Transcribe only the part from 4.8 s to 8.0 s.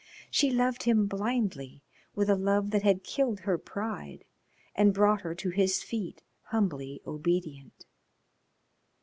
brought her to his feet humbly obedient.